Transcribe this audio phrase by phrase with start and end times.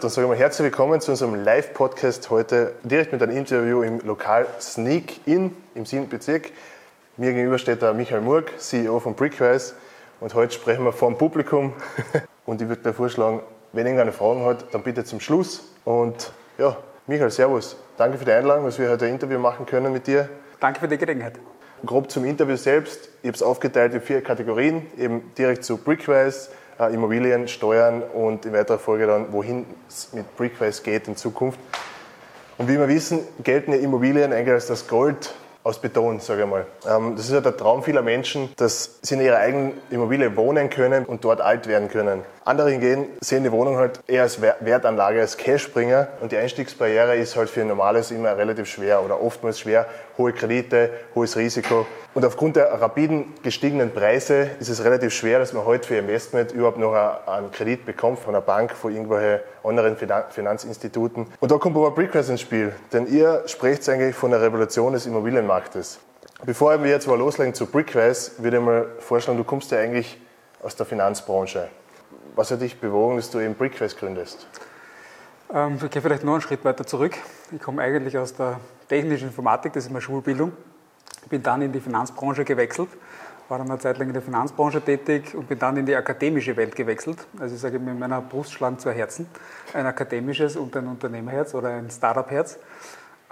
[0.00, 4.00] Dann sage ich mal herzlich willkommen zu unserem Live-Podcast heute direkt mit einem Interview im
[4.00, 6.06] Lokal Sneak In im 7.
[6.08, 6.50] Bezirk.
[7.16, 9.72] Mir gegenüber steht der Michael Murg, CEO von Brickwise.
[10.20, 11.72] Und heute sprechen wir vor dem Publikum.
[12.46, 13.40] Und ich würde dir vorschlagen,
[13.72, 15.64] wenn irgendeine Fragen hat, dann bitte zum Schluss.
[15.86, 16.76] Und ja,
[17.06, 17.76] Michael, Servus.
[17.96, 20.28] Danke für die Einladung, dass wir heute ein Interview machen können mit dir.
[20.60, 21.38] Danke für die Gelegenheit.
[21.86, 23.08] Grob zum Interview selbst.
[23.22, 28.46] Ich habe es aufgeteilt in vier Kategorien, eben direkt zu Brickwise, äh, Immobilien, Steuern und
[28.46, 31.58] in weiterer Folge dann, wohin es mit Brickwise geht in Zukunft.
[32.58, 35.34] Und wie wir wissen, gelten ja Immobilien eigentlich als das Gold
[35.66, 36.64] aus Beton, sage ich mal.
[36.88, 40.70] Ähm, das ist ja der Traum vieler Menschen, dass sie in ihrer eigenen Immobilie wohnen
[40.70, 42.22] können und dort alt werden können.
[42.44, 47.34] Andere hingegen sehen die Wohnung halt eher als Wertanlage, als Cashbringer und die Einstiegsbarriere ist
[47.34, 49.86] halt für ein normales immer relativ schwer oder oftmals schwer.
[50.18, 51.86] Hohe Kredite, hohes Risiko.
[52.14, 56.52] Und aufgrund der rapiden gestiegenen Preise ist es relativ schwer, dass man heute für Investment
[56.52, 56.94] überhaupt noch
[57.26, 59.96] einen Kredit bekommt von einer Bank, von irgendwelchen anderen
[60.30, 61.26] Finanzinstituten.
[61.40, 65.04] Und da kommt aber Brickwise ins Spiel, denn ihr sprecht eigentlich von der Revolution des
[65.06, 65.98] Immobilienmarktes.
[66.44, 70.20] Bevor wir jetzt mal loslegen zu Brickwise, würde ich mal vorschlagen, du kommst ja eigentlich
[70.62, 71.68] aus der Finanzbranche.
[72.34, 74.46] Was hat dich bewogen, dass du eben Brickwise gründest?
[75.52, 77.16] Ähm, ich gehe vielleicht noch einen Schritt weiter zurück.
[77.52, 78.58] Ich komme eigentlich aus der
[78.88, 80.52] technischen Informatik, das ist meine Schulbildung.
[81.28, 82.88] Bin dann in die Finanzbranche gewechselt,
[83.48, 86.56] war dann eine Zeit lang in der Finanzbranche tätig und bin dann in die akademische
[86.56, 87.26] Welt gewechselt.
[87.38, 89.28] Also ich sage, mit meiner Brust schlagen zwei Herzen,
[89.72, 92.58] ein akademisches und ein Unternehmerherz oder ein Startup-Herz.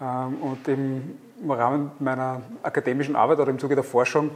[0.01, 4.31] Ähm, und im Rahmen meiner akademischen Arbeit oder im Zuge der Forschung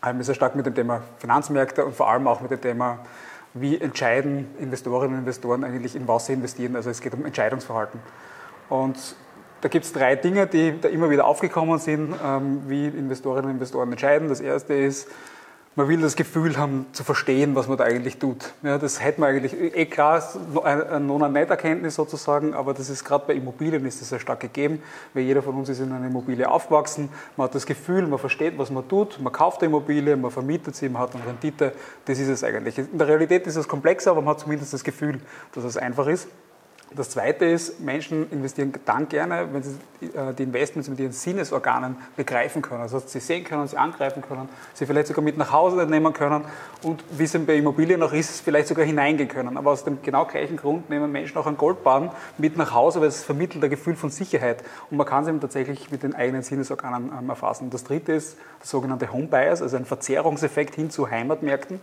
[0.00, 2.60] habe ich mich sehr stark mit dem Thema Finanzmärkte und vor allem auch mit dem
[2.60, 2.98] Thema
[3.54, 6.74] wie entscheiden Investorinnen und Investoren eigentlich, in was sie investieren.
[6.76, 8.00] Also es geht um Entscheidungsverhalten.
[8.68, 9.16] Und
[9.60, 13.52] da gibt es drei Dinge, die da immer wieder aufgekommen sind, ähm, wie Investorinnen und
[13.52, 14.28] Investoren entscheiden.
[14.28, 15.08] Das erste ist,
[15.76, 18.54] man will das Gefühl haben, zu verstehen, was man da eigentlich tut.
[18.62, 20.22] Ja, das hätte man eigentlich, eh klar,
[20.62, 24.80] eine Non-Net-Erkenntnis sozusagen, aber das ist gerade bei Immobilien ist das sehr stark gegeben,
[25.14, 28.56] weil jeder von uns ist in einer Immobilie aufgewachsen, man hat das Gefühl, man versteht,
[28.56, 31.72] was man tut, man kauft eine Immobilie, man vermietet sie, man hat eine Rendite,
[32.04, 32.78] das ist es eigentlich.
[32.78, 35.20] In der Realität ist es komplexer, aber man hat zumindest das Gefühl,
[35.54, 36.28] dass es einfach ist.
[36.96, 41.96] Das Zweite ist, Menschen investieren dann gerne, wenn sie äh, die Investments mit ihren Sinnesorganen
[42.16, 42.82] begreifen können.
[42.82, 46.44] Also sie sehen können, sie angreifen können, sie vielleicht sogar mit nach Hause nehmen können
[46.82, 49.56] und wie es bei Immobilien noch ist, vielleicht sogar hineingehen können.
[49.56, 53.08] Aber aus dem genau gleichen Grund nehmen Menschen auch einen Goldbahn mit nach Hause, weil
[53.08, 56.42] es vermittelt ein Gefühl von Sicherheit und man kann es eben tatsächlich mit den eigenen
[56.42, 57.70] Sinnesorganen ähm, erfassen.
[57.70, 61.80] Das Dritte ist der sogenannte Home Bias, also ein Verzerrungseffekt hin zu Heimatmärkten.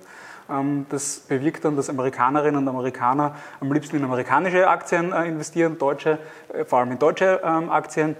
[0.49, 5.77] Ähm, das bewirkt dann, dass Amerikanerinnen und Amerikaner am liebsten in amerikanische Aktien äh, investieren,
[5.77, 6.19] deutsche,
[6.53, 8.15] äh, vor allem in deutsche ähm, Aktien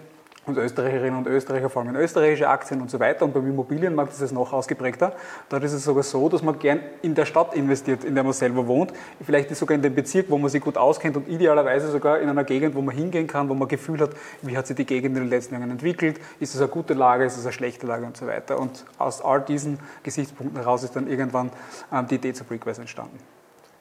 [0.47, 3.25] und Österreicherinnen und Österreicher vor allem in österreichische Aktien und so weiter.
[3.25, 5.13] Und beim Immobilienmarkt ist es noch ausgeprägter.
[5.50, 8.34] Dort ist es sogar so, dass man gern in der Stadt investiert, in der man
[8.34, 8.91] selber wohnt.
[9.24, 12.44] Vielleicht sogar in dem Bezirk, wo man sich gut auskennt und idealerweise sogar in einer
[12.44, 15.24] Gegend, wo man hingehen kann, wo man Gefühl hat, wie hat sich die Gegend in
[15.24, 18.18] den letzten Jahren entwickelt, ist es eine gute Lage, ist es eine schlechte Lage und
[18.18, 18.59] so weiter.
[18.59, 21.52] Und aus all diesen Gesichtspunkten heraus ist dann irgendwann
[21.94, 23.19] ähm, die Idee zu Brickwise entstanden.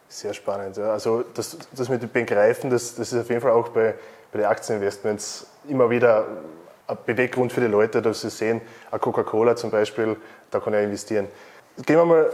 [0.08, 0.76] Sehr spannend.
[0.76, 0.92] Ja.
[0.92, 3.94] Also das, das mit dem Begreifen, das, das ist auf jeden Fall auch bei,
[4.32, 6.26] bei den Aktieninvestments immer wieder
[6.86, 8.60] ein Beweggrund für die Leute, dass sie sehen,
[8.90, 10.16] eine Coca-Cola zum Beispiel,
[10.50, 11.28] da kann ich investieren.
[11.86, 12.30] Gehen wir mal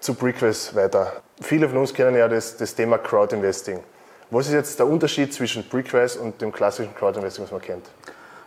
[0.00, 1.22] zu Brickwise weiter.
[1.40, 3.80] Viele von uns kennen ja das, das Thema Crowdinvesting.
[4.30, 7.86] Was ist jetzt der Unterschied zwischen Brickwise und dem klassischen Crowdinvesting, was man kennt?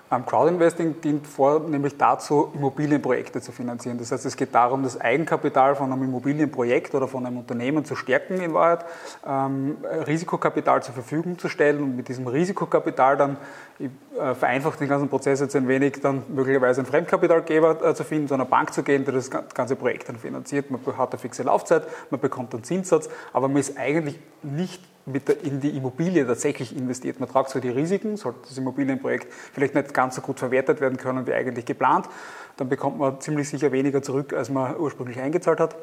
[0.09, 3.99] Crowdinvesting dient vornehmlich dazu, Immobilienprojekte zu finanzieren.
[3.99, 7.95] Das heißt, es geht darum, das Eigenkapital von einem Immobilienprojekt oder von einem Unternehmen zu
[7.95, 8.85] stärken in Wahrheit,
[9.27, 9.77] ähm,
[10.07, 13.37] Risikokapital zur Verfügung zu stellen und mit diesem Risikokapital dann,
[13.77, 18.03] ich äh, vereinfacht den ganzen Prozess jetzt ein wenig, dann möglicherweise einen Fremdkapitalgeber äh, zu
[18.03, 20.71] finden, zu einer Bank zu gehen, der das ganze Projekt dann finanziert.
[20.71, 24.81] Man hat eine fixe Laufzeit, man bekommt einen Zinssatz, aber man ist eigentlich nicht
[25.13, 27.19] der, in die Immobilie tatsächlich investiert.
[27.19, 30.97] Man tragt zwar die Risiken, sollte das Immobilienprojekt vielleicht nicht ganz so gut verwertet werden
[30.97, 32.07] können wie eigentlich geplant,
[32.57, 35.75] dann bekommt man ziemlich sicher weniger zurück, als man ursprünglich eingezahlt hat.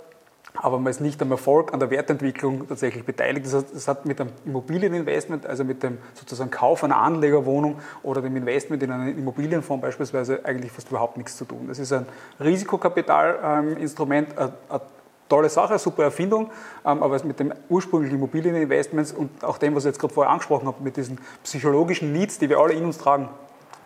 [0.54, 3.46] Aber man ist nicht am Erfolg, an der Wertentwicklung tatsächlich beteiligt.
[3.46, 8.22] Das heißt, es hat mit einem Immobilieninvestment, also mit dem sozusagen Kauf einer Anlegerwohnung oder
[8.22, 11.66] dem Investment in einen Immobilienfonds beispielsweise eigentlich fast überhaupt nichts zu tun.
[11.68, 12.06] Das ist ein
[12.40, 14.52] Risikokapitalinstrument, ein
[15.28, 16.50] tolle Sache, super Erfindung,
[16.84, 20.66] ähm, aber mit dem ursprünglichen Immobilieninvestments und auch dem, was ich jetzt gerade vorher angesprochen
[20.66, 23.28] habe, mit diesen psychologischen Needs, die wir alle in uns tragen,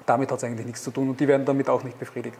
[0.06, 2.36] damit hat es eigentlich nichts zu tun und die werden damit auch nicht befriedigt.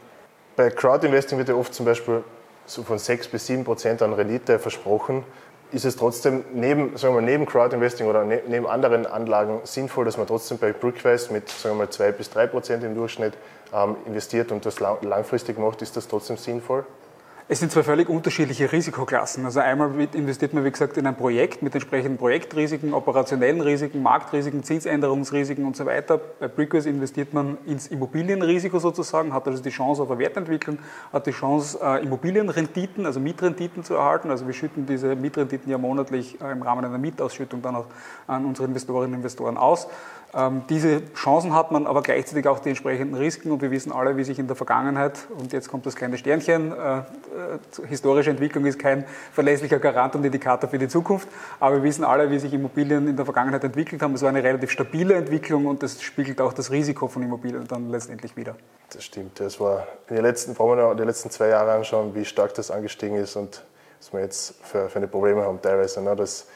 [0.57, 2.23] Bei Crowdinvesting wird ja oft zum Beispiel
[2.67, 5.25] so von 6 bis 7 Prozent an Rendite versprochen.
[5.73, 10.19] Ist es trotzdem neben, sagen wir, neben Crowdinvesting oder ne, neben anderen Anlagen sinnvoll, dass
[10.19, 13.35] man trotzdem bei Brickwise mit sagen wir mal, 2 bis 3 Prozent im Durchschnitt
[13.73, 15.81] ähm, investiert und das langfristig macht?
[15.83, 16.85] Ist das trotzdem sinnvoll?
[17.53, 19.45] Es sind zwei völlig unterschiedliche Risikoklassen.
[19.45, 24.63] Also einmal investiert man, wie gesagt, in ein Projekt mit entsprechenden Projektrisiken, operationellen Risiken, Marktrisiken,
[24.63, 26.21] Zinsänderungsrisiken und so weiter.
[26.39, 30.79] Bei Brickways investiert man ins Immobilienrisiko sozusagen, hat also die Chance auf eine Wertentwicklung,
[31.13, 34.31] hat die Chance, äh, Immobilienrenditen, also Mietrenditen zu erhalten.
[34.31, 37.87] Also wir schütten diese Mietrenditen ja monatlich äh, im Rahmen einer Mietausschüttung dann auch
[38.29, 39.89] an unsere Investorinnen und Investoren aus.
[40.33, 44.17] Ähm, diese Chancen hat man, aber gleichzeitig auch die entsprechenden Risiken und wir wissen alle,
[44.17, 47.03] wie sich in der Vergangenheit, und jetzt kommt das kleine Sternchen, äh, äh,
[47.89, 51.29] historische Entwicklung ist kein verlässlicher Garant und Indikator für die Zukunft,
[51.59, 54.15] aber wir wissen alle, wie sich Immobilien in der Vergangenheit entwickelt haben.
[54.15, 57.91] Es war eine relativ stabile Entwicklung und das spiegelt auch das Risiko von Immobilien dann
[57.91, 58.55] letztendlich wieder.
[58.93, 62.15] Das stimmt, das war in den letzten, vor allem in den letzten zwei Jahren anschauen,
[62.15, 63.65] wie stark das angestiegen ist und
[63.99, 66.01] was wir jetzt für, für eine Probleme haben teilweise.
[66.03, 66.15] Ne?
[66.15, 66.47] Das,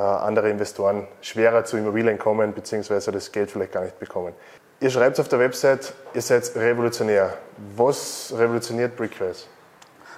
[0.00, 4.34] andere Investoren schwerer zu Immobilien kommen, beziehungsweise das Geld vielleicht gar nicht bekommen.
[4.80, 7.34] Ihr schreibt auf der Website, ihr seid revolutionär.
[7.76, 9.48] Was revolutioniert Brickways?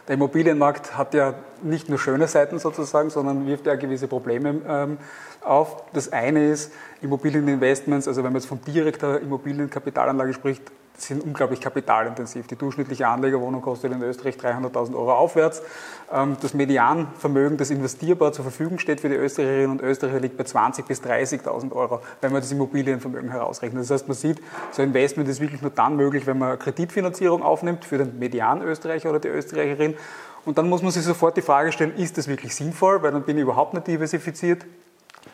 [0.06, 4.98] Der Immobilienmarkt hat ja nicht nur schöne Seiten sozusagen, sondern wirft ja gewisse Probleme ähm,
[5.40, 5.84] auf.
[5.92, 10.62] Das eine ist Immobilieninvestments, also wenn man jetzt von direkter Immobilienkapitalanlage spricht,
[10.96, 12.46] sind unglaublich kapitalintensiv.
[12.46, 15.62] Die durchschnittliche Anlegerwohnung kostet in Österreich 300.000 Euro aufwärts.
[16.12, 20.44] Ähm, das Medianvermögen, das investierbar zur Verfügung steht für die Österreicherinnen und Österreicher, liegt bei
[20.44, 23.82] 20.000 bis 30.000 Euro, wenn man das Immobilienvermögen herausrechnet.
[23.82, 24.40] Das heißt, man sieht,
[24.72, 29.10] so ein Investment ist wirklich nur dann möglich, wenn man Kreditfinanzierung aufnimmt für den Median-Österreicher
[29.10, 29.94] oder die Österreicherin.
[30.44, 33.22] Und dann muss man sich sofort die Frage stellen, ist das wirklich sinnvoll, weil dann
[33.22, 34.64] bin ich überhaupt nicht diversifiziert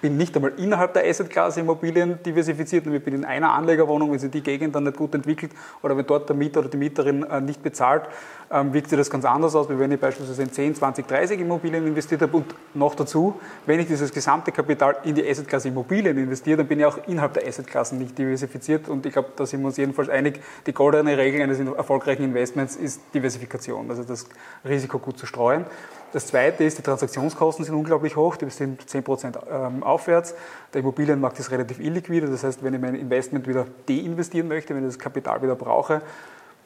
[0.00, 4.30] bin nicht einmal innerhalb der Assetklasse Immobilien diversifiziert, nämlich bin in einer Anlegerwohnung, wenn sich
[4.30, 5.52] die Gegend dann nicht gut entwickelt
[5.82, 8.04] oder wenn dort der Mieter oder die Mieterin äh, nicht bezahlt,
[8.50, 11.40] ähm, wirkt sich das ganz anders aus, wie wenn ich beispielsweise in 10, 20, 30
[11.40, 16.16] Immobilien investiert habe und noch dazu, wenn ich dieses gesamte Kapital in die Assetklasse Immobilien
[16.16, 18.88] investiere, dann bin ich auch innerhalb der Assetklassen nicht diversifiziert.
[18.88, 22.76] Und ich glaube, da sind wir uns jedenfalls einig, die goldene Regel eines erfolgreichen Investments
[22.76, 24.26] ist Diversifikation, also das
[24.64, 25.64] Risiko gut zu streuen.
[26.12, 30.34] Das zweite ist, die Transaktionskosten sind unglaublich hoch, die sind 10% ähm, aufwärts.
[30.74, 34.82] Der Immobilienmarkt ist relativ illiquide, das heißt, wenn ich mein Investment wieder deinvestieren möchte, wenn
[34.82, 36.02] ich das Kapital wieder brauche,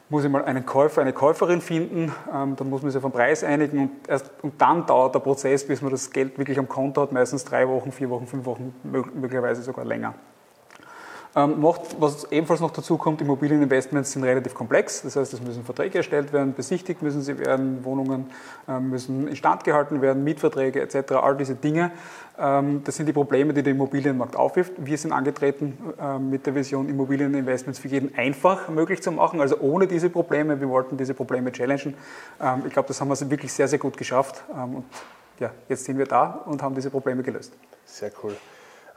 [0.09, 3.13] muss ich mal einen Käufer, eine Käuferin finden, ähm, dann muss man sich auf den
[3.13, 6.67] Preis einigen und, erst, und dann dauert der Prozess, bis man das Geld wirklich am
[6.67, 10.13] Konto hat, meistens drei Wochen, vier Wochen, fünf Wochen, möglicherweise sogar länger.
[11.33, 15.01] Ähm, noch, was ebenfalls noch dazu kommt, Immobilieninvestments sind relativ komplex.
[15.03, 18.29] Das heißt, es müssen Verträge erstellt werden, besichtigt müssen sie werden, Wohnungen
[18.67, 21.91] ähm, müssen instand gehalten werden, Mietverträge etc., all diese Dinge.
[22.37, 24.73] Ähm, das sind die Probleme, die der Immobilienmarkt aufwirft.
[24.77, 29.57] Wir sind angetreten ähm, mit der Vision, Immobilieninvestments für jeden einfach möglich zu machen, also
[29.59, 30.59] ohne diese Probleme.
[30.59, 31.93] Wir wollten diese Probleme challengen.
[32.41, 34.43] Ähm, ich glaube, das haben wir wirklich sehr, sehr gut geschafft.
[34.53, 34.85] Ähm, und
[35.39, 37.53] ja, jetzt sind wir da und haben diese Probleme gelöst.
[37.85, 38.35] Sehr cool.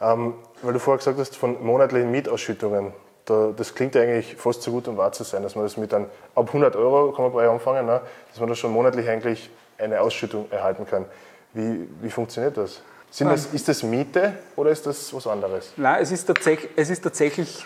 [0.01, 2.93] Ähm, weil du vorher gesagt hast, von monatlichen Mietausschüttungen.
[3.25, 5.93] Da, das klingt eigentlich fast so gut, um wahr zu sein, dass man das mit
[5.93, 9.51] dann ab 100 Euro kann man bei anfangen, ne, dass man da schon monatlich eigentlich
[9.79, 11.07] eine Ausschüttung erhalten kann.
[11.55, 12.83] Wie, wie funktioniert das?
[13.19, 13.47] das?
[13.47, 15.73] Ist das Miete oder ist das was anderes?
[15.77, 17.65] Nein, es ist, tatsächlich, es ist tatsächlich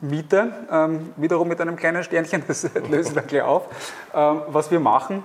[0.00, 3.64] Miete, ähm, wiederum mit einem kleinen Sternchen, das löse ich dann gleich auf.
[4.14, 5.22] Ähm, was wir machen,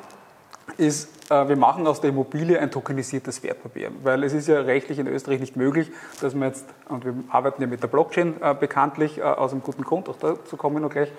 [0.82, 4.98] ist, äh, wir machen aus der Immobilie ein tokenisiertes Wertpapier, weil es ist ja rechtlich
[5.00, 8.56] in Österreich nicht möglich, dass man jetzt, und wir arbeiten ja mit der Blockchain äh,
[8.56, 11.12] bekanntlich, äh, aus einem guten Grund, auch dazu kommen wir noch gleich,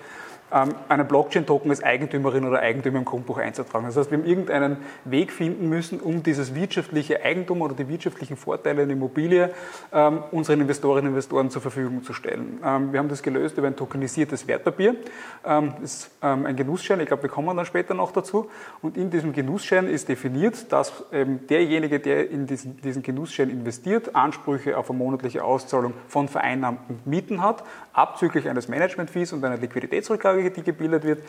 [0.53, 3.85] einen Blockchain-Token als Eigentümerin oder Eigentümer im Grundbuch einzutragen.
[3.87, 8.37] Das heißt, wir haben irgendeinen Weg finden müssen, um dieses wirtschaftliche Eigentum oder die wirtschaftlichen
[8.37, 9.49] Vorteile in Immobilie
[9.91, 12.59] ähm, unseren Investorinnen und Investoren zur Verfügung zu stellen.
[12.63, 14.95] Ähm, wir haben das gelöst über ein tokenisiertes Wertpapier.
[15.43, 18.49] Das ist ein Genussschein, ich glaube, wir kommen dann später noch dazu.
[18.81, 24.77] Und in diesem Genussschein ist definiert, dass derjenige, der in diesen, diesen Genussschein investiert, Ansprüche
[24.77, 27.63] auf eine monatliche Auszahlung von vereinnahmten Mieten hat,
[27.93, 31.23] abzüglich eines Management-Fees und einer Liquiditätsrücklage die gebildet wird,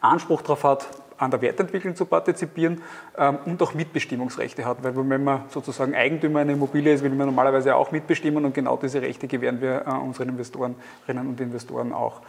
[0.00, 0.86] Anspruch darauf hat,
[1.18, 2.82] an der Wertentwicklung zu partizipieren
[3.16, 4.82] ähm, und auch Mitbestimmungsrechte hat.
[4.82, 8.76] Weil wenn man sozusagen Eigentümer einer Immobilie ist, will man normalerweise auch mitbestimmen und genau
[8.76, 10.76] diese Rechte gewähren wir äh, unseren Investorinnen
[11.06, 12.20] und Investoren auch.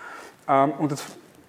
[0.48, 1.04] Ähm, und das,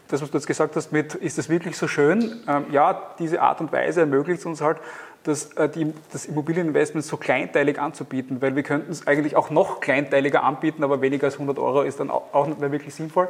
[0.09, 2.43] das, was du jetzt gesagt hast mit, ist das wirklich so schön?
[2.49, 4.79] Ähm, ja, diese Art und Weise ermöglicht es uns halt,
[5.23, 9.81] das, äh, die, das Immobilieninvestment so kleinteilig anzubieten, weil wir könnten es eigentlich auch noch
[9.81, 13.29] kleinteiliger anbieten, aber weniger als 100 Euro ist dann auch nicht mehr wirklich sinnvoll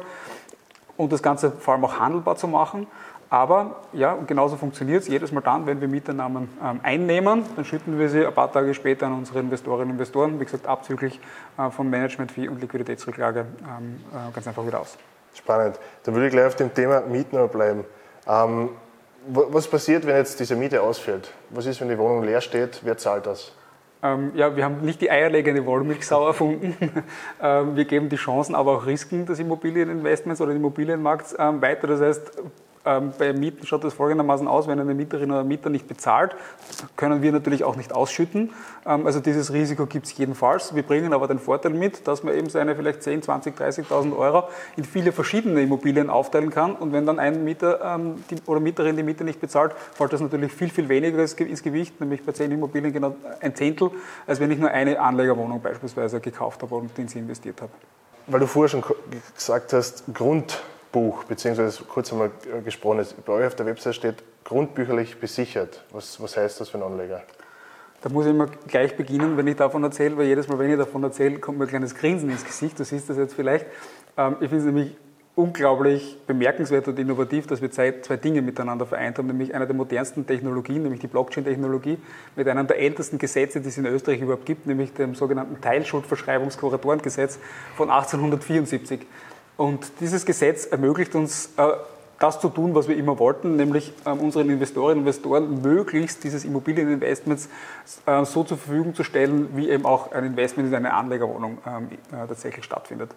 [0.99, 2.85] und das Ganze vor allem auch handelbar zu machen.
[3.29, 5.07] Aber ja, und genauso funktioniert es.
[5.07, 8.73] Jedes Mal dann, wenn wir Mieternamen ähm, einnehmen, dann schütten wir sie ein paar Tage
[8.73, 11.19] später an unsere Investorinnen und Investoren, wie gesagt, abzüglich
[11.57, 14.97] äh, von Management-Fee und Liquiditätsrücklage ähm, äh, ganz einfach wieder aus.
[15.33, 15.79] Spannend.
[16.03, 17.85] Dann würde ich gleich auf dem Thema Mieten bleiben.
[18.27, 18.69] Ähm,
[19.27, 21.31] was passiert, wenn jetzt diese Miete ausfällt?
[21.51, 22.81] Was ist, wenn die Wohnung leer steht?
[22.83, 23.53] Wer zahlt das?
[24.01, 26.75] Ähm, ja, wir haben nicht die eierlegende Wollmilchsau erfunden.
[27.41, 31.87] ähm, wir geben die Chancen, aber auch Risiken des Immobilieninvestments oder des Immobilienmarkts ähm, weiter.
[31.87, 32.31] Das heißt,
[32.89, 36.35] Ähm, bei Mieten schaut das folgendermaßen aus, wenn eine Mieterin oder Mieter nicht bezahlt,
[36.95, 38.51] können wir natürlich auch nicht ausschütten.
[38.85, 40.73] Ähm, also dieses Risiko gibt es jedenfalls.
[40.73, 44.45] Wir bringen aber den Vorteil mit, dass man eben seine vielleicht 10, 20, 30.000 Euro
[44.75, 46.75] in viele verschiedene Immobilien aufteilen kann.
[46.75, 50.21] Und wenn dann ein Mieter ähm, die, oder Mieterin die Miete nicht bezahlt, fällt das
[50.21, 53.91] natürlich viel, viel weniger ins Gewicht, nämlich bei 10 Immobilien genau ein Zehntel,
[54.25, 57.71] als wenn ich nur eine Anlegerwohnung beispielsweise gekauft habe und in sie investiert habe.
[58.25, 58.83] Weil du vorher schon
[59.35, 60.03] gesagt hast,
[60.91, 62.31] Grundbuch, beziehungsweise kurz einmal
[62.63, 65.83] gesprochen ist, bei euch auf der Website steht grundbücherlich besichert.
[65.91, 67.21] Was, was heißt das für einen Anleger?
[68.01, 70.77] Da muss ich immer gleich beginnen, wenn ich davon erzähle, weil jedes Mal, wenn ich
[70.77, 72.79] davon erzähle, kommt mir ein kleines Grinsen ins Gesicht.
[72.79, 73.65] Du siehst das jetzt vielleicht.
[74.17, 74.95] Ähm, ich finde es nämlich
[75.35, 80.25] unglaublich bemerkenswert und innovativ, dass wir zwei, Dinge miteinander vereint haben, nämlich eine der modernsten
[80.25, 81.97] Technologien, nämlich die Blockchain-Technologie,
[82.35, 87.39] mit einem der ältesten Gesetze, die es in Österreich überhaupt gibt, nämlich dem sogenannten Teilschuldverschreibungskuratorengesetz
[87.75, 89.01] von 1874.
[89.59, 91.73] Und dieses Gesetz ermöglicht uns, äh,
[92.17, 96.45] das zu tun, was wir immer wollten, nämlich ähm, unseren Investorinnen und Investoren möglichst dieses
[96.45, 97.49] Immobilieninvestments
[98.05, 101.89] äh, so zur Verfügung zu stellen, wie eben auch ein Investment in eine Anlegerwohnung ähm,
[101.91, 103.11] äh, tatsächlich stattfindet.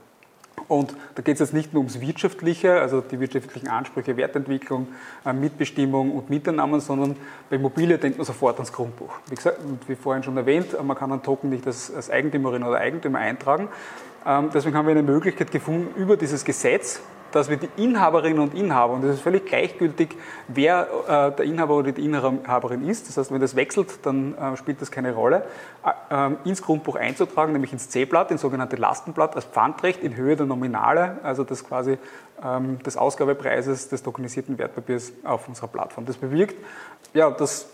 [0.72, 4.88] Und da geht es jetzt nicht nur ums Wirtschaftliche, also die wirtschaftlichen Ansprüche, Wertentwicklung,
[5.22, 7.14] äh, Mitbestimmung und Mieternamen, sondern
[7.50, 9.12] bei Immobilie denkt man sofort ans Grundbuch.
[9.28, 12.62] Wie gesagt, wie vorhin schon erwähnt, äh, man kann einen Token nicht als, als Eigentümerin
[12.62, 13.68] oder Eigentümer eintragen.
[14.24, 17.02] Ähm, deswegen haben wir eine Möglichkeit gefunden, über dieses Gesetz
[17.32, 20.16] dass wir die Inhaberinnen und Inhaber, und es ist völlig gleichgültig,
[20.48, 24.56] wer äh, der Inhaber oder die Inhaberin ist, das heißt, wenn das wechselt, dann äh,
[24.56, 25.44] spielt das keine Rolle,
[25.84, 30.36] äh, ähm, ins Grundbuch einzutragen, nämlich ins C-Blatt, ins sogenannte Lastenblatt, als Pfandrecht in Höhe
[30.36, 31.98] der Nominale, also das quasi
[32.44, 36.06] ähm, des Ausgabepreises des tokenisierten Wertpapiers auf unserer Plattform.
[36.06, 36.56] Das bewirkt,
[37.14, 37.68] ja, dass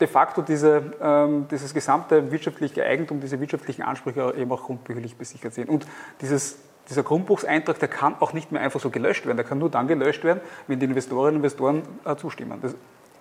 [0.00, 5.54] de facto diese, ähm, dieses gesamte wirtschaftliche Eigentum, diese wirtschaftlichen Ansprüche eben auch grundbücherlich besichert
[5.54, 5.68] sind.
[5.68, 5.86] Und
[6.20, 9.36] dieses dieser Grundbuchseintrag, der kann auch nicht mehr einfach so gelöscht werden.
[9.36, 12.58] Der kann nur dann gelöscht werden, wenn die Investorinnen und Investoren äh, zustimmen.
[12.62, 12.74] Das,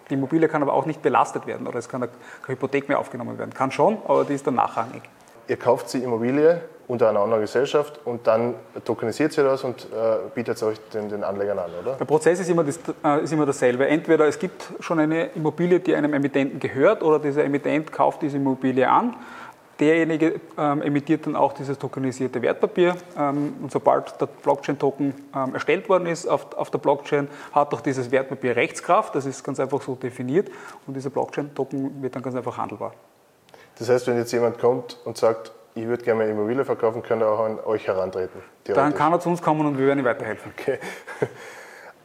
[0.10, 2.12] die Immobilie kann aber auch nicht belastet werden oder es kann keine
[2.48, 3.54] Hypothek mehr aufgenommen werden.
[3.54, 5.02] Kann schon, aber die ist dann nachrangig.
[5.48, 10.18] Ihr kauft die Immobilie unter einer anderen Gesellschaft und dann tokenisiert sie das und äh,
[10.34, 11.96] bietet es euch den, den, Anlegern an, oder?
[11.96, 13.88] Der Prozess ist immer, das, äh, ist immer dasselbe.
[13.88, 18.38] Entweder es gibt schon eine Immobilie, die einem Emittenten gehört oder dieser Emittent kauft diese
[18.38, 19.16] Immobilie an
[19.80, 22.96] Derjenige ähm, emittiert dann auch dieses tokenisierte Wertpapier.
[23.18, 27.82] Ähm, und sobald der Blockchain-Token ähm, erstellt worden ist auf, auf, der Blockchain, hat auch
[27.82, 29.16] dieses Wertpapier Rechtskraft.
[29.16, 30.50] Das ist ganz einfach so definiert.
[30.88, 32.94] Und dieser Blockchain-Token wird dann ganz einfach handelbar.
[33.78, 37.20] Das heißt, wenn jetzt jemand kommt und sagt, ich würde gerne eine Immobilie verkaufen, kann
[37.20, 38.42] er auch an euch herantreten?
[38.64, 40.54] Dann kann er zu uns kommen und wir werden ihm weiterhelfen.
[40.58, 40.80] Okay.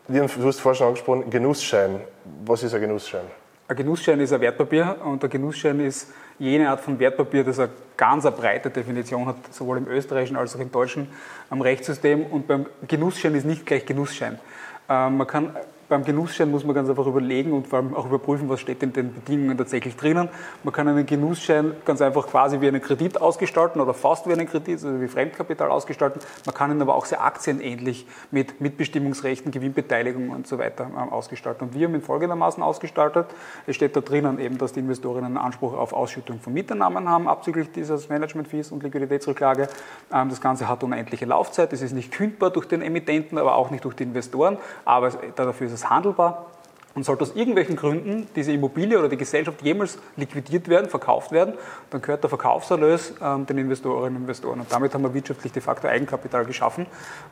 [0.08, 2.00] Du hast vorhin schon angesprochen, Genussschein.
[2.44, 3.26] Was ist ein Genussschein?
[3.70, 7.68] Ein Genussschein ist ein Wertpapier und der Genussschein ist jene Art von Wertpapier, das eine
[7.96, 11.06] ganz breite Definition hat, sowohl im österreichischen als auch im deutschen
[11.52, 12.26] Rechtssystem.
[12.26, 14.40] Und beim Genussschein ist nicht gleich Genussschein.
[14.88, 15.54] Ähm, man kann
[15.90, 18.92] beim Genussschein muss man ganz einfach überlegen und vor allem auch überprüfen, was steht in
[18.92, 20.28] den Bedingungen tatsächlich drinnen.
[20.62, 24.48] Man kann einen Genussschein ganz einfach quasi wie einen Kredit ausgestalten oder fast wie einen
[24.48, 26.22] Kredit, also wie Fremdkapital ausgestalten.
[26.46, 31.68] Man kann ihn aber auch sehr aktienähnlich mit Mitbestimmungsrechten, Gewinnbeteiligung und so weiter ähm, ausgestalten.
[31.68, 33.26] Und wir haben ihn folgendermaßen ausgestaltet.
[33.66, 37.26] Es steht da drinnen eben, dass die Investorinnen einen Anspruch auf Ausschüttung von Mieternamen haben,
[37.26, 39.68] abzüglich dieses Management-Fees und Liquiditätsrücklage.
[40.12, 41.72] Ähm, das Ganze hat unendliche Laufzeit.
[41.72, 44.56] Es ist nicht kündbar durch den Emittenten, aber auch nicht durch die Investoren.
[44.84, 46.46] Aber dafür ist es es handelbar
[46.94, 51.54] und sollte aus irgendwelchen Gründen diese Immobilie oder die Gesellschaft jemals liquidiert werden, verkauft werden,
[51.90, 54.60] dann gehört der Verkaufserlös ähm, den Investorinnen und Investoren.
[54.60, 56.86] Und damit haben wir wirtschaftlich de facto Eigenkapital geschaffen.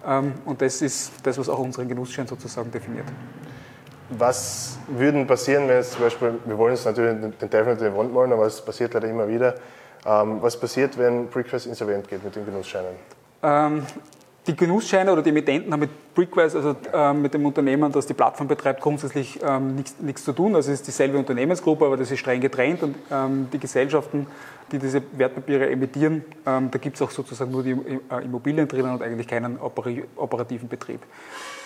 [0.07, 3.07] Ähm, und das ist das, was auch unseren Genussschein sozusagen definiert.
[4.11, 8.14] Was würde passieren, wenn jetzt zum Beispiel, wir wollen uns natürlich den Teufel die Wand
[8.14, 9.55] malen, aber es passiert leider immer wieder.
[10.07, 12.97] Ähm, was passiert, wenn Brickfast insolvent geht mit den Genussscheinen?
[14.49, 18.14] Die Genussscheine oder die Emittenten haben mit Brickwise, also äh, mit dem Unternehmen, das die
[18.14, 20.57] Plattform betreibt, grundsätzlich ähm, nichts, zu tun.
[20.57, 24.26] Also es ist dieselbe Unternehmensgruppe, aber das ist streng getrennt und ähm, die Gesellschaften,
[24.73, 28.93] die diese Wertpapiere emittieren, ähm, da gibt es auch sozusagen nur die äh, Immobilien drinnen
[28.93, 31.00] und eigentlich keinen operativen Betrieb.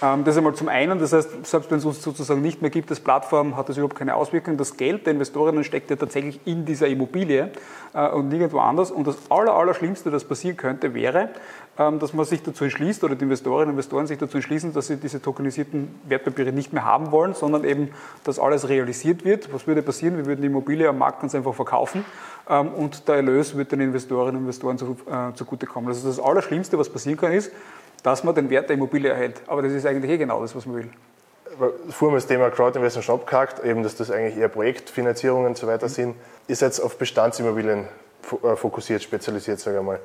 [0.03, 2.91] Ähm, das einmal zum einen, das heißt, selbst wenn es uns sozusagen nicht mehr gibt
[2.91, 4.57] als Plattform, hat das überhaupt keine Auswirkung.
[4.57, 7.53] Das Geld der Investorinnen steckt ja tatsächlich in dieser Immobilie
[7.95, 8.91] äh, und nirgendwo anders.
[8.91, 11.31] Und das Allerschlimmste, das passieren könnte, wäre,
[11.77, 14.97] dass man sich dazu entschließt oder die Investorinnen und Investoren sich dazu entschließen, dass sie
[14.97, 17.91] diese tokenisierten Wertpapiere nicht mehr haben wollen, sondern eben,
[18.25, 19.53] dass alles realisiert wird.
[19.55, 20.19] Was würde passieren?
[20.19, 22.05] Wir würden die Immobilie am Markt ganz einfach verkaufen
[22.49, 25.89] ähm, und der Erlös wird den Investorinnen und Investoren äh, zugutekommen.
[25.89, 27.51] Also das Allerschlimmste, was passieren kann, ist,
[28.03, 29.41] dass man den Wert der Immobilie erhält.
[29.47, 30.91] Aber das ist eigentlich eh genau das, was man will.
[31.91, 35.87] Vorher das Thema Crowdinvestment schon abgehakt, eben, dass das eigentlich eher Projektfinanzierungen und so weiter
[35.87, 35.93] mhm.
[35.93, 36.17] sind.
[36.49, 37.87] Ist jetzt auf Bestandsimmobilien
[38.23, 40.01] fokussiert, spezialisiert, sage ich mal.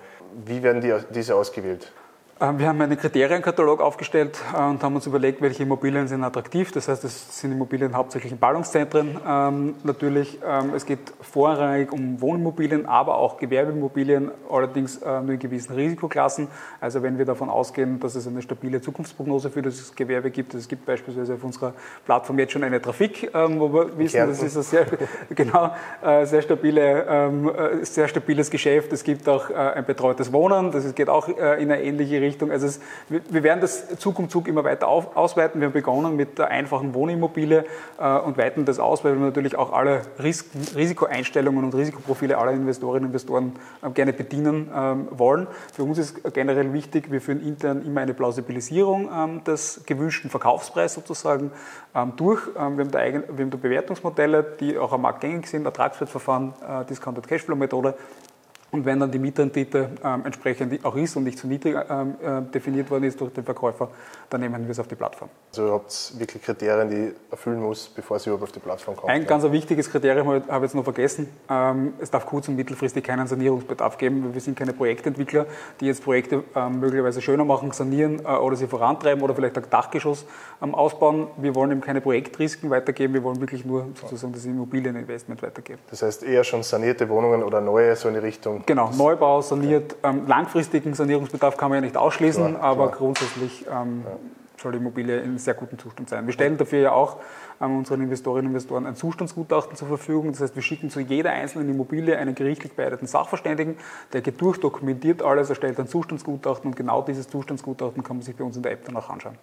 [0.45, 1.91] Wie werden die, diese ausgewählt?
[2.39, 6.71] Ähm, wir haben einen Kriterienkatalog aufgestellt äh, und haben uns überlegt, welche Immobilien sind attraktiv.
[6.71, 10.37] Das heißt, es sind Immobilien hauptsächlich in Ballungszentren ähm, natürlich.
[10.47, 16.47] Ähm, es geht vorrangig um Wohnimmobilien, aber auch Gewerbeimmobilien, allerdings äh, nur in gewissen Risikoklassen.
[16.79, 20.53] Also wenn wir davon ausgehen, dass es eine stabile Zukunftsprognose für das Gewerbe gibt.
[20.53, 21.73] Es gibt beispielsweise auf unserer
[22.05, 24.85] Plattform jetzt schon eine Trafik, wo wir wissen, das ist ein sehr,
[25.35, 25.71] genau,
[26.03, 28.93] äh, sehr, stabile, sehr stabiles Geschäft.
[28.93, 32.26] Es gibt auch ein betreutes Wohnen, das geht auch in eine ähnliche Richtung.
[32.27, 32.51] Richtung.
[32.51, 32.79] Also es,
[33.09, 35.61] wir werden das Zug um Zug immer weiter auf, ausweiten.
[35.61, 37.65] Wir haben begonnen mit der einfachen Wohnimmobilie
[37.99, 42.51] äh, und weiten das aus, weil wir natürlich auch alle Ris Risikoeinstellungen und Risikoprofile aller
[42.51, 45.47] Investorinnen und Investoren äh, gerne bedienen ähm, wollen.
[45.73, 50.95] Für uns ist generell wichtig, wir führen intern immer eine Plausibilisierung ähm, des gewünschten Verkaufspreises
[50.95, 51.51] sozusagen
[51.95, 52.41] ähm, durch.
[52.57, 55.65] Ähm, wir haben, da eigen, wir haben da Bewertungsmodelle, die auch am Markt gängig sind,
[55.65, 57.95] Ertragswertverfahren, äh, Discounted Cashflow Methode
[58.69, 62.41] und wenn dann die Mietrendite ähm, entsprechend auch ist und nicht zu niedrig ähm, äh,
[62.51, 63.89] definiert worden ist durch den Verkäufer,
[64.29, 65.29] dann nehmen wir es auf die Plattform.
[65.51, 69.09] Also ihr habt wirklich Kriterien, die erfüllen muss, bevor sie überhaupt auf die Plattform kommt.
[69.09, 69.27] Ein ja.
[69.27, 71.29] ganz wichtiges Kriterium habe ich jetzt noch vergessen.
[71.49, 74.33] Ähm, es darf kurz- und mittelfristig keinen Sanierungsbedarf geben.
[74.33, 75.45] Wir sind keine Projektentwickler,
[75.79, 79.63] die jetzt Projekte ähm, möglicherweise schöner machen, sanieren äh, oder sie vorantreiben oder vielleicht ein
[79.69, 80.25] Dachgeschoss
[80.61, 81.27] ähm, ausbauen.
[81.37, 85.79] Wir wollen eben keine Projektrisken weitergeben, wir wollen wirklich nur sozusagen das Immobilieninvestment weitergeben.
[85.89, 89.95] Das heißt eher schon sanierte Wohnungen oder neue, so in die Richtung Genau, Neubau, saniert.
[90.03, 92.97] Ähm, langfristigen Sanierungsbedarf kann man ja nicht ausschließen, klar, aber klar.
[92.97, 94.11] grundsätzlich ähm, ja.
[94.61, 96.25] soll die Immobilie in sehr gutem Zustand sein.
[96.25, 97.17] Wir stellen dafür ja auch
[97.61, 100.31] ähm, unseren Investorinnen und Investoren ein Zustandsgutachten zur Verfügung.
[100.31, 103.77] Das heißt, wir schicken zu jeder einzelnen Immobilie einen gerichtlich beeideten Sachverständigen,
[104.13, 108.35] der geht durch, dokumentiert alles, erstellt ein Zustandsgutachten und genau dieses Zustandsgutachten kann man sich
[108.35, 109.37] bei uns in der App dann auch anschauen.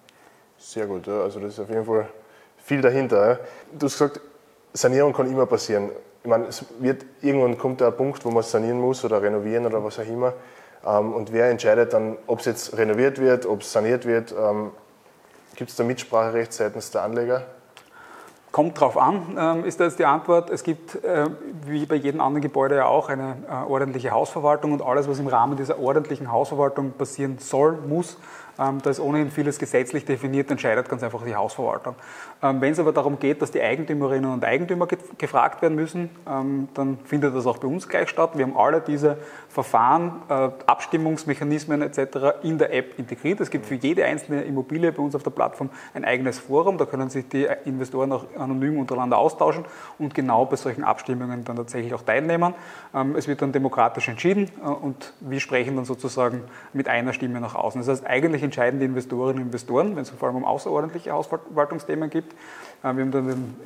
[0.59, 2.09] Sehr gut, also das ist auf jeden Fall
[2.59, 3.40] viel dahinter.
[3.73, 4.21] Du hast gesagt,
[4.73, 5.90] Sanierung kann immer passieren
[6.25, 9.85] ich meine, es wird, irgendwann kommt der Punkt, wo man sanieren muss oder renovieren oder
[9.85, 10.33] was auch immer.
[10.85, 14.33] Ähm, und wer entscheidet dann, ob es jetzt renoviert wird, ob es saniert wird?
[14.33, 14.71] Ähm,
[15.54, 17.45] Gibt es da Mitspracherecht seitens der Anleger?
[18.52, 20.49] Kommt drauf an, ähm, ist da jetzt die Antwort.
[20.49, 21.26] Es gibt, äh,
[21.66, 25.26] wie bei jedem anderen Gebäude ja auch, eine äh, ordentliche Hausverwaltung und alles, was im
[25.26, 28.16] Rahmen dieser ordentlichen Hausverwaltung passieren soll, muss,
[28.59, 31.95] ähm, da ist ohnehin vieles gesetzlich definiert, entscheidet ganz einfach die Hausverwaltung.
[32.43, 34.87] Ähm, wenn es aber darum geht, dass die Eigentümerinnen und Eigentümer
[35.19, 38.33] gefragt werden müssen, ähm, dann findet das auch bei uns gleich statt.
[38.35, 42.43] Wir haben alle diese Verfahren, äh, Abstimmungsmechanismen etc.
[42.43, 43.40] in der App integriert.
[43.40, 46.79] Es gibt für jede einzelne Immobilie bei uns auf der Plattform ein eigenes Forum.
[46.79, 49.64] Da können sich die Investoren auch anonym untereinander austauschen
[49.99, 52.55] und genau bei solchen Abstimmungen dann tatsächlich auch teilnehmen.
[53.17, 57.55] Es wird dann demokratisch entschieden äh, und wir sprechen dann sozusagen mit einer Stimme nach
[57.55, 57.81] außen.
[57.81, 62.11] Das heißt, eigentlich entscheiden die Investorinnen und Investoren, wenn es vor allem um außerordentliche Hausverwaltungsthemen
[62.11, 62.33] gibt.
[62.83, 63.57] Äh, wir haben dann den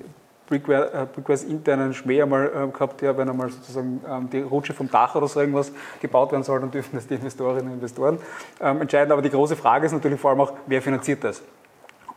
[0.48, 4.90] Brickwares äh, internen Schmäh einmal äh, gehabt, ja, wenn einmal sozusagen ähm, die Rutsche vom
[4.90, 8.18] Dach oder so irgendwas gebaut werden soll, dann dürfen das die Investorinnen und Investoren
[8.60, 9.12] ähm, entscheiden.
[9.12, 11.42] Aber die große Frage ist natürlich vor allem auch, wer finanziert das?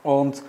[0.03, 0.41] Und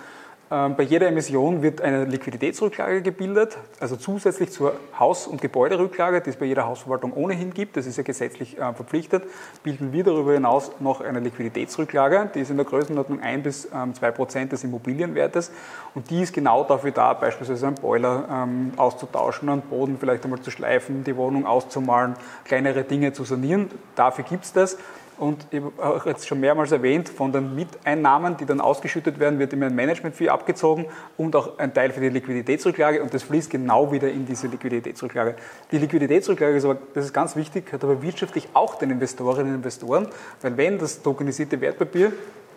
[0.52, 6.36] bei jeder Emission wird eine Liquiditätsrücklage gebildet, also zusätzlich zur Haus- und Gebäuderücklage, die es
[6.36, 9.24] bei jeder Hausverwaltung ohnehin gibt, das ist ja gesetzlich äh, verpflichtet,
[9.62, 14.06] bilden wir darüber hinaus noch eine Liquiditätsrücklage, die ist in der Größenordnung 1 bis 2
[14.06, 15.52] ähm, Prozent des Immobilienwertes
[15.94, 20.42] und die ist genau dafür da, beispielsweise einen Boiler ähm, auszutauschen, einen Boden vielleicht einmal
[20.42, 22.12] zu schleifen, die Wohnung auszumalen,
[22.44, 23.70] kleinere Dinge zu sanieren.
[23.96, 24.76] Dafür gibt es das.
[25.22, 29.38] Und ich habe auch jetzt schon mehrmals erwähnt, von den Miteinnahmen, die dann ausgeschüttet werden,
[29.38, 33.48] wird immer ein Management-Fee abgezogen und auch ein Teil für die Liquiditätsrücklage und das fließt
[33.48, 35.36] genau wieder in diese Liquiditätsrücklage.
[35.70, 39.58] Die Liquiditätsrücklage ist aber, das ist ganz wichtig, hat aber wirtschaftlich auch den Investorinnen und
[39.58, 40.08] Investoren,
[40.40, 42.12] weil wenn das tokenisierte Wertpapier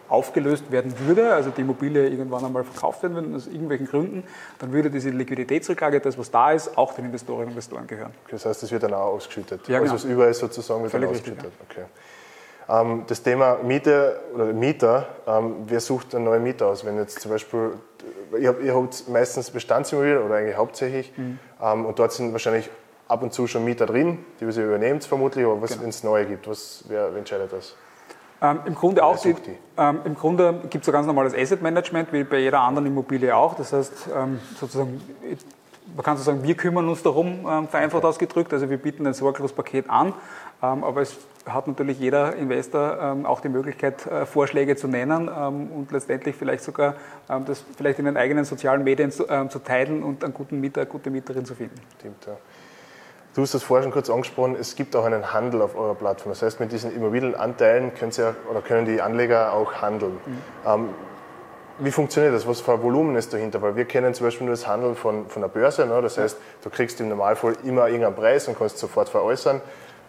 [0.10, 4.24] aufgelöst werden würde, also die Immobilie irgendwann einmal verkauft werden würde, aus irgendwelchen Gründen,
[4.58, 8.12] dann würde diese Liquiditätsrücklage, das was da ist, auch den Investorinnen und Investoren gehören.
[8.32, 9.68] Das heißt, das wird dann auch ausgeschüttet.
[9.68, 9.92] Ja, genau.
[9.92, 11.46] Also was über ist sozusagen wird Völlig dann ausgeschüttet.
[11.46, 11.84] Richtig, ja.
[11.84, 11.92] okay.
[12.68, 16.86] Ähm, das Thema Miete oder Mieter, ähm, wer sucht einen neuen Mieter aus?
[16.86, 17.74] Wenn jetzt zum Beispiel,
[18.40, 21.40] ihr habt, ihr habt meistens Bestandsimmobilien oder eigentlich hauptsächlich mhm.
[21.62, 22.70] ähm, und dort sind wahrscheinlich
[23.08, 25.84] ab und zu schon Mieter drin, die ihr übernehmt vermutlich, aber was, genau.
[25.84, 27.76] wenn es neue gibt, was, wer, entscheidet das?
[28.42, 29.36] Ähm, Im Grunde auch die,
[29.78, 33.36] ähm, Im Grunde gibt es ein ganz normales Asset Management, wie bei jeder anderen Immobilie
[33.36, 33.54] auch.
[33.56, 35.02] Das heißt, ähm, sozusagen,
[35.96, 38.08] man kann so sagen, wir kümmern uns darum, vereinfacht okay.
[38.08, 38.52] ausgedrückt.
[38.52, 40.14] Also wir bieten ein Sorglospaket an,
[40.62, 45.72] aber es hat natürlich jeder Investor ähm, auch die Möglichkeit, äh, Vorschläge zu nennen ähm,
[45.72, 46.96] und letztendlich vielleicht sogar
[47.30, 50.82] ähm, das vielleicht in den eigenen sozialen Medien zu, ähm, teilen und einen guten Mieter,
[50.82, 51.76] eine gute Mieterin zu finden.
[52.00, 52.38] Stimmt, ja.
[53.36, 56.32] Du hast das vorher schon kurz angesprochen, es gibt auch einen Handel auf eurer Plattform.
[56.32, 60.14] Das heißt, mit diesen Immobilienanteilen können, Sie oder können die Anleger auch handeln.
[60.26, 60.42] Mhm.
[60.66, 60.90] Ähm,
[61.80, 62.48] wie funktioniert das?
[62.48, 63.62] Was für ein Volumen ist dahinter?
[63.62, 65.86] Weil wir kennen zum Beispiel nur das Handeln von, von der Börse.
[65.86, 66.02] Ne?
[66.02, 69.60] Das heißt, du kriegst im Normalfall immer irgendeinen Preis und kannst sofort veräußern.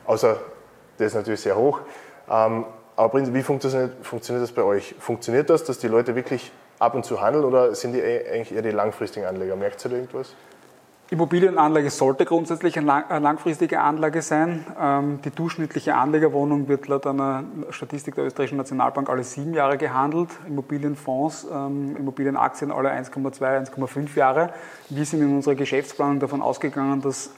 [0.06, 0.38] Außer
[0.98, 1.80] der ist natürlich sehr hoch.
[2.30, 2.64] Ähm,
[2.96, 4.94] Aber wie funktioniert, das bei euch?
[4.98, 8.62] Funktioniert das, dass die Leute wirklich ab und zu handeln oder sind die eigentlich eher
[8.62, 9.56] die langfristigen Anleger?
[9.56, 10.34] Merkt ihr da irgendwas?
[11.08, 14.66] Immobilienanlage sollte grundsätzlich eine langfristige Anlage sein.
[14.80, 20.30] Ähm, die durchschnittliche Anlegerwohnung wird laut einer Statistik der Österreichischen Nationalbank alle sieben Jahre gehandelt.
[20.48, 24.50] Immobilienfonds, ähm, Immobilienaktien alle 1,2, 1,5 Jahre.
[24.88, 27.30] Wir sind in unserer Geschäftsplanung davon ausgegangen, dass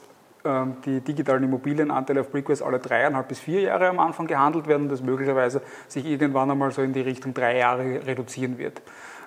[0.85, 4.89] die digitalen Immobilienanteile auf Brickwise alle dreieinhalb bis vier Jahre am Anfang gehandelt werden und
[4.89, 8.81] das möglicherweise sich irgendwann einmal so in die Richtung drei Jahre reduzieren wird.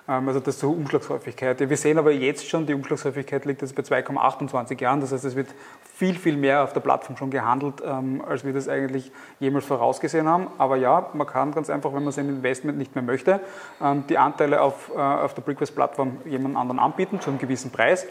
[0.07, 1.59] Ähm, also das zur Umschlagshäufigkeit.
[1.59, 5.01] Wir sehen aber jetzt schon, die Umschlagshäufigkeit liegt jetzt bei 2,28 Jahren.
[5.01, 5.47] Das heißt, es wird
[5.83, 10.27] viel, viel mehr auf der Plattform schon gehandelt, ähm, als wir das eigentlich jemals vorausgesehen
[10.27, 10.47] haben.
[10.57, 13.39] Aber ja, man kann ganz einfach, wenn man sein Investment nicht mehr möchte,
[13.81, 18.05] ähm, die Anteile auf, äh, auf der Brickwest-Plattform jemand anderen anbieten zu einem gewissen Preis.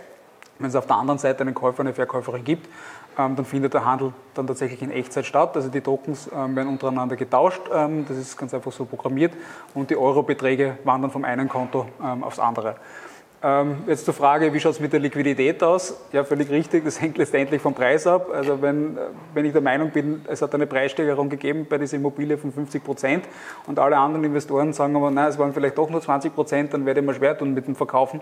[0.58, 2.72] Wenn es auf der anderen Seite einen Käufer, eine Verkäuferin gibt, ähm,
[3.16, 5.56] dann findet der Handel dann tatsächlich in Echtzeit statt.
[5.56, 9.34] Also die Tokens ähm, werden untereinander getauscht, ähm, das ist ganz einfach so programmiert
[9.74, 11.86] und die Eurobeträge wandern vom einen Konto
[12.20, 12.76] aufs andere.
[13.44, 15.96] Ähm, jetzt zur Frage, wie schaut es mit der Liquidität aus?
[16.12, 18.28] Ja, völlig richtig, das hängt letztendlich vom Preis ab.
[18.32, 18.96] Also wenn,
[19.34, 22.84] wenn ich der Meinung bin, es hat eine Preissteigerung gegeben bei dieser Immobilie von 50
[22.84, 23.24] Prozent
[23.66, 26.86] und alle anderen Investoren sagen aber, nein, es waren vielleicht doch nur 20 Prozent, dann
[26.86, 28.20] werde ich mir schwer tun mit dem Verkaufen.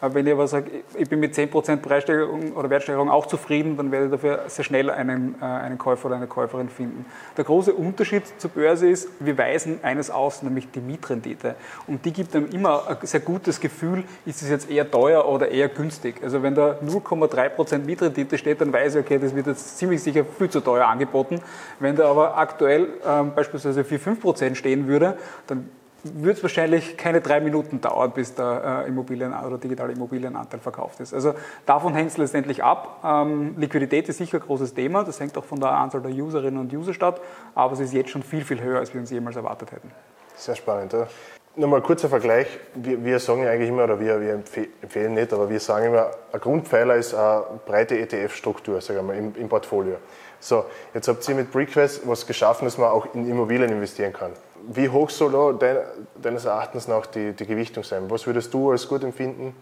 [0.00, 3.76] Aber wenn ich aber sage, ich bin mit 10 Prozent Preissteigerung oder Wertsteigerung auch zufrieden,
[3.76, 7.04] dann werde ich dafür sehr schnell einen, äh, einen Käufer oder eine Käuferin finden.
[7.36, 11.56] Der große Unterschied zur Börse ist, wir weisen eines aus, nämlich die Mietrendite.
[11.86, 15.28] Und die gibt einem immer ein sehr gutes Gefühl, ist es jetzt jetzt eher teuer
[15.28, 16.16] oder eher günstig.
[16.22, 20.24] Also wenn da 0,3% Mietrendite steht, dann weiß ich, okay, das wird jetzt ziemlich sicher
[20.24, 21.40] viel zu teuer angeboten.
[21.78, 25.68] Wenn da aber aktuell ähm, beispielsweise 4-5% stehen würde, dann
[26.04, 30.98] würde es wahrscheinlich keine drei Minuten dauern, bis der äh, Immobilien- oder digitale Immobilienanteil verkauft
[30.98, 31.14] ist.
[31.14, 33.00] Also davon hängt es letztendlich ab.
[33.04, 36.58] Ähm, Liquidität ist sicher ein großes Thema, das hängt auch von der Anzahl der Userinnen
[36.58, 37.20] und User statt,
[37.54, 39.92] aber es ist jetzt schon viel, viel höher, als wir uns jemals erwartet hätten.
[40.34, 40.92] Sehr spannend.
[40.92, 41.06] Ja.
[41.54, 42.46] Nochmal kurzer Vergleich.
[42.74, 46.10] Wir, wir, sagen ja eigentlich immer, oder wir, wir, empfehlen nicht, aber wir sagen immer,
[46.32, 49.96] ein Grundpfeiler ist eine breite ETF-Struktur, sagen wir mal, im, im, Portfolio.
[50.40, 54.30] So, jetzt habt ihr mit Brickfest was geschaffen, dass man auch in Immobilien investieren kann.
[54.66, 55.76] Wie hoch soll da dein,
[56.22, 58.04] deines Erachtens nach die, die Gewichtung sein?
[58.08, 59.54] Was würdest du als gut empfinden?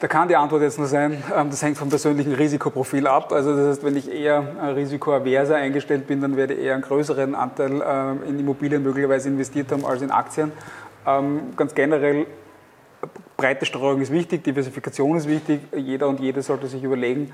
[0.00, 3.32] Da kann die Antwort jetzt nur sein, ähm, das hängt vom persönlichen Risikoprofil ab.
[3.32, 7.34] Also das heißt, wenn ich eher risikoaverser eingestellt bin, dann werde ich eher einen größeren
[7.34, 10.52] Anteil ähm, in Immobilien möglicherweise investiert haben als in Aktien.
[11.08, 12.26] Ähm, ganz generell,
[13.36, 15.60] breite Streuung ist wichtig, Diversifikation ist wichtig.
[15.74, 17.32] Jeder und jede sollte sich überlegen,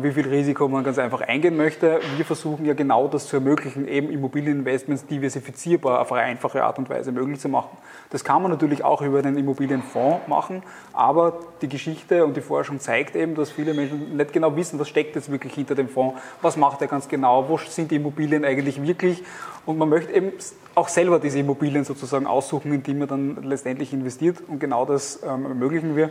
[0.00, 2.00] wie viel Risiko man ganz einfach eingehen möchte.
[2.16, 6.88] Wir versuchen ja genau das zu ermöglichen, eben Immobilieninvestments diversifizierbar auf eine einfache Art und
[6.88, 7.76] Weise möglich zu machen.
[8.10, 12.78] Das kann man natürlich auch über einen Immobilienfonds machen, aber die Geschichte und die Forschung
[12.78, 16.20] zeigt eben, dass viele Menschen nicht genau wissen, was steckt jetzt wirklich hinter dem Fonds,
[16.42, 19.24] was macht er ganz genau, wo sind die Immobilien eigentlich wirklich
[19.66, 20.32] und man möchte eben
[20.74, 25.22] auch selber diese Immobilien sozusagen aussuchen, in die man dann letztendlich investiert und genau das
[25.22, 26.10] ähm, ermöglichen wir.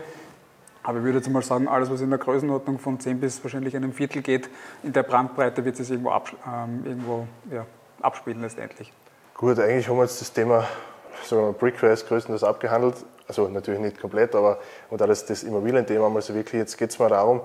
[0.84, 3.76] Aber ich würde jetzt mal sagen, alles, was in der Größenordnung von 10 bis wahrscheinlich
[3.76, 4.50] einem Viertel geht,
[4.84, 7.66] in der Brandbreite wird es irgendwo, abs ähm, irgendwo ja,
[8.02, 8.92] abspielen letztendlich.
[9.36, 10.68] Gut, eigentlich haben wir jetzt das Thema
[11.24, 12.96] sagen größtenteils abgehandelt.
[13.28, 16.60] Also natürlich nicht komplett, aber und auch das, Immobilienthema mal so wirklich.
[16.60, 17.42] Jetzt geht es mal darum,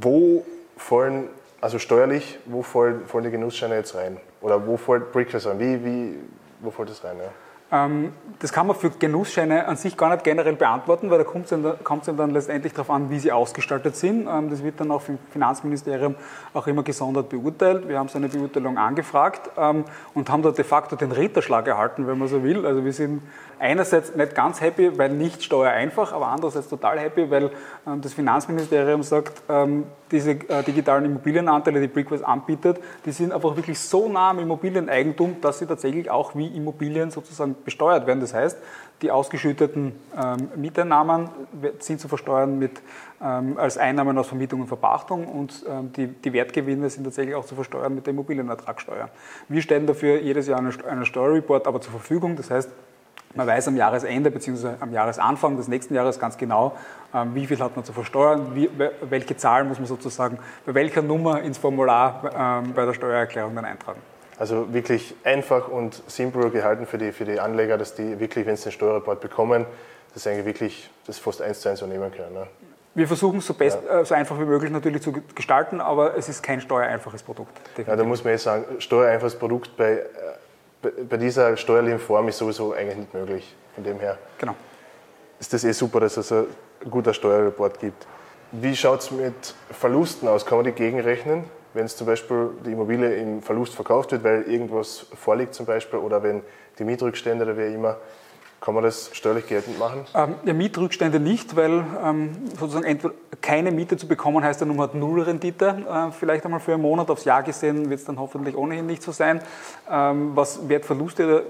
[0.00, 0.44] wo
[0.76, 1.28] fallen,
[1.60, 4.18] also steuerlich, wo fallen, fallen die Genussscheine jetzt rein?
[4.40, 5.58] Oder wo fällt Brickwise an?
[5.58, 6.18] Wie, wie,
[6.60, 7.18] wo fällt das rein?
[7.18, 7.30] Ja?
[7.70, 11.46] Ähm, das kann man für Genussscheine an sich gar nicht generell beantworten, weil da kommt
[11.46, 14.26] es dann, dann letztendlich darauf an, wie sie ausgestaltet sind.
[14.26, 16.14] Ähm, das wird dann auch vom Finanzministerium
[16.54, 17.88] auch immer gesondert beurteilt.
[17.88, 22.06] Wir haben so eine Beurteilung angefragt ähm, und haben da de facto den Ritterschlag erhalten,
[22.06, 22.64] wenn man so will.
[22.64, 23.22] Also wir sind
[23.58, 27.50] einerseits nicht ganz happy, weil nicht steuereinfach, aber andererseits total happy, weil
[27.84, 29.42] das Finanzministerium sagt,
[30.10, 35.40] diese äh, digitalen Immobilienanteile, die Brickwise anbietet, die sind einfach wirklich so nah am Immobilieneigentum,
[35.40, 38.20] dass sie tatsächlich auch wie Immobilien sozusagen besteuert werden.
[38.20, 38.58] Das heißt,
[39.02, 41.28] die ausgeschütteten ähm, Mieteinnahmen
[41.78, 42.80] sind zu versteuern mit,
[43.22, 47.44] ähm, als Einnahmen aus Vermietung und Verpachtung und ähm, die, die, Wertgewinne sind tatsächlich auch
[47.44, 49.08] zu versteuern mit der Immobilienertragssteuer.
[49.48, 52.34] Wir stellen dafür jedes Jahr einen, einen Steuerreport aber zur Verfügung.
[52.36, 52.70] Das heißt,
[53.34, 54.70] man weiß am Jahresende bzw.
[54.80, 56.76] am Jahresanfang des nächsten Jahres ganz genau,
[57.14, 58.70] ähm, wie viel hat man zu versteuern, wie,
[59.02, 63.64] welche Zahl muss man sozusagen bei welcher Nummer ins Formular ähm, bei der Steuererklärung dann
[63.64, 64.00] eintragen.
[64.38, 68.56] Also wirklich einfach und simpel gehalten für die, für die Anleger, dass die wirklich, wenn
[68.56, 69.66] sie den Steuerreport bekommen,
[70.14, 72.34] das eigentlich wirklich das fast eins zu eins übernehmen können.
[72.34, 72.46] Ne?
[72.94, 74.00] Wir versuchen es so, best, ja.
[74.00, 77.56] äh, so einfach wie möglich natürlich zu gestalten, aber es ist kein steuereinfaches Produkt.
[77.58, 77.88] Definitiv.
[77.88, 80.04] Ja, da muss man jetzt sagen, steuereinfaches Produkt bei, äh,
[80.82, 83.54] bei dieser steuerlichen Form ist sowieso eigentlich nicht möglich.
[83.74, 84.54] Von dem her genau.
[85.38, 86.46] ist das eh super, dass es ein
[86.90, 88.06] guter Steuerreport gibt.
[88.52, 90.46] Wie schaut es mit Verlusten aus?
[90.46, 91.44] Kann man die gegenrechnen?
[91.74, 95.98] wenn es zum Beispiel die Immobilie im Verlust verkauft wird, weil irgendwas vorliegt zum Beispiel
[95.98, 96.42] oder wenn
[96.78, 97.96] die Mietrückstände oder wie immer
[98.60, 100.04] kann man das steuerlich geltend machen?
[100.14, 105.22] Ähm, ja, Mietrückstände nicht, weil ähm, sozusagen keine Miete zu bekommen heißt dann, hat null
[105.22, 107.08] Rendite, äh, vielleicht einmal für einen Monat.
[107.10, 109.40] Aufs Jahr gesehen wird es dann hoffentlich ohnehin nicht so sein.
[109.90, 111.44] Ähm, was Wertverluste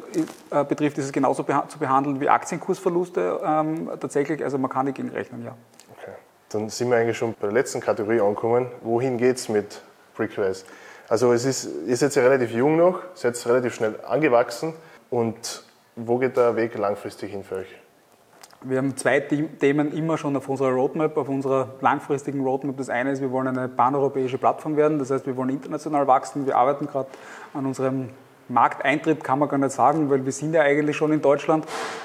[0.50, 4.44] äh, betrifft, ist es genauso beha zu behandeln wie Aktienkursverluste ähm, tatsächlich.
[4.44, 5.54] Also man kann dagegen rechnen, ja.
[5.98, 6.12] Okay.
[6.50, 8.66] Dann sind wir eigentlich schon bei der letzten Kategorie angekommen.
[8.82, 9.80] Wohin geht es mit
[10.14, 10.64] Brickwise?
[11.08, 14.74] Also es ist, ihr seid ja relativ jung noch, seid relativ schnell angewachsen
[15.08, 15.64] und
[16.06, 17.76] wo geht der Weg langfristig hin für euch?
[18.62, 22.76] Wir haben zwei Themen immer schon auf unserer Roadmap, auf unserer langfristigen Roadmap.
[22.76, 26.44] Das eine ist, wir wollen eine paneuropäische Plattform werden, das heißt, wir wollen international wachsen.
[26.44, 27.08] Wir arbeiten gerade
[27.54, 28.10] an unserem
[28.48, 31.64] Markteintritt kann man gar nicht sagen, weil wir sind ja eigentlich schon in Deutschland.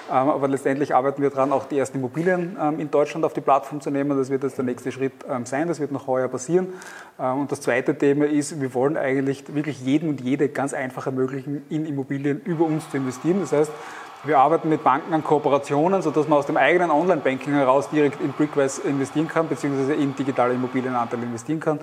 [0.10, 3.42] Ähm, aber letztendlich arbeiten wir daran, auch die ersten Immobilien ähm, in Deutschland auf die
[3.42, 4.18] Plattform zu nehmen.
[4.18, 5.68] Das wird jetzt der nächste Schritt ähm, sein.
[5.68, 6.74] Das wird noch heuer passieren.
[7.18, 11.64] Und das zweite Thema ist, wir wollen eigentlich wirklich jedem und jede ganz einfach ermöglichen,
[11.70, 13.40] in Immobilien über uns zu investieren.
[13.40, 13.72] Das heißt,
[14.26, 18.32] wir arbeiten mit Banken an Kooperationen, sodass man aus dem eigenen Online-Banking heraus direkt in
[18.32, 21.80] Brickwise investieren kann, beziehungsweise in digitale Immobilienanteile investieren kann.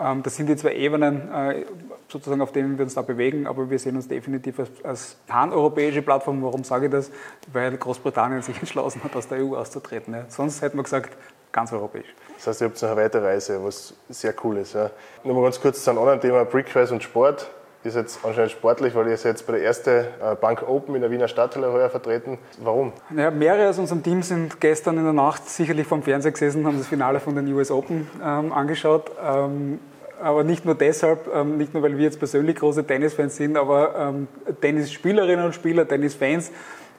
[0.00, 1.64] Ähm, das sind die zwei Ebenen, äh,
[2.08, 6.02] sozusagen, auf denen wir uns da bewegen, aber wir sehen uns definitiv als, als pan-europäische
[6.02, 6.42] Plattform.
[6.42, 7.10] Warum sage ich das?
[7.52, 10.16] Weil Großbritannien sich entschlossen hat, aus der EU auszutreten.
[10.28, 11.16] Sonst hätten wir gesagt,
[11.52, 12.12] ganz europäisch.
[12.36, 14.74] Das heißt, ihr habt noch eine weitere Reise, was sehr cool ist.
[14.74, 14.90] Ja.
[15.22, 17.48] Nur mal ganz kurz zu einem anderen Thema, Brickwise und Sport
[17.84, 20.04] ist jetzt anscheinend sportlich, weil ihr seid jetzt bei der ersten äh,
[20.40, 22.38] Bank Open in der Wiener Stadthalle heuer vertreten.
[22.62, 22.92] Warum?
[23.10, 26.66] Naja, mehrere aus unserem Team sind gestern in der Nacht sicherlich vom Fernseher gesessen und
[26.66, 29.10] haben das Finale von den US Open ähm, angeschaut.
[29.22, 29.80] Ähm,
[30.20, 33.94] aber nicht nur deshalb, ähm, nicht nur weil wir jetzt persönlich große Tennisfans sind, aber
[33.96, 34.28] ähm,
[34.60, 36.50] Tennisspielerinnen und Spieler, Tennisfans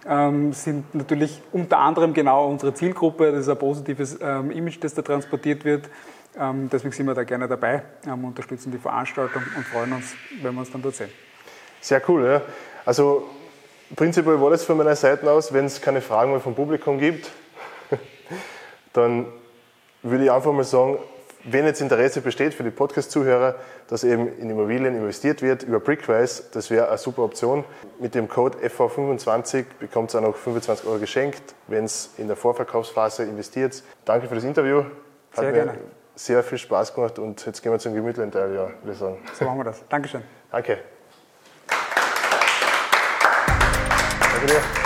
[0.08, 3.32] ähm, sind natürlich unter anderem genau unsere Zielgruppe.
[3.32, 5.90] Das ist ein positives ähm, Image, das da transportiert wird.
[6.38, 10.54] Ähm, deswegen sind wir da gerne dabei, ähm, unterstützen die Veranstaltung und freuen uns, wenn
[10.54, 11.10] wir uns dann dort sehen.
[11.82, 12.42] Sehr cool, ja.
[12.86, 13.30] Also
[13.96, 17.32] prinzipiell war das von meiner Seite aus, wenn es keine Fragen mehr vom Publikum gibt,
[18.94, 19.28] dann
[20.02, 20.98] würde ich einfach mal sagen,
[21.48, 23.56] wenn jetzt Interesse besteht für die Podcast-Zuhörer,
[23.88, 27.64] dass eben in Immobilien investiert wird über Brickwise, das wäre eine super Option.
[28.00, 32.36] Mit dem Code FV25 bekommt ihr auch noch 25 Euro geschenkt, wenn es in der
[32.36, 33.84] Vorverkaufsphase investiert.
[34.06, 34.86] Danke für das Interview.
[35.32, 35.76] Hat Sehr gerne
[36.16, 39.18] sehr viel Spaß gemacht und jetzt gehen wir zum gemütlichen Teil, ja, würde ich sagen.
[39.34, 39.84] So machen wir das.
[39.90, 40.24] Dankeschön.
[40.52, 40.80] Danke.
[44.20, 44.85] Danke dir.